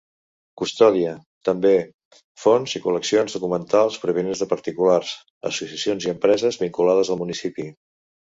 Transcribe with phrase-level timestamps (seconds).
[0.59, 1.09] Custodia,
[1.49, 1.73] també,
[2.43, 5.13] fons i col·leccions documentals provinents de particulars,
[5.53, 7.67] associacions i empreses vinculades al municipi.